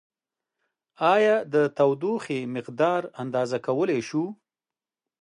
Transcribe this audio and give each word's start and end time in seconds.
ایا 1.15 1.35
د 1.53 1.55
تودوخې 1.77 2.39
مقدار 2.55 3.01
اندازه 3.21 3.57
کولای 3.65 4.01
شو؟ 4.09 4.23